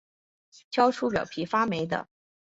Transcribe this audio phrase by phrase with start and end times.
[0.71, 2.07] 挑出表皮发霉的